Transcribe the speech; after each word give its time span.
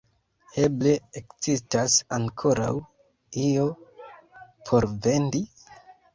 Eble 0.61 0.93
ekzistas 1.19 1.97
ankoraŭ 2.17 2.71
io 3.45 3.67
por 4.71 4.91
vendi? 5.07 5.45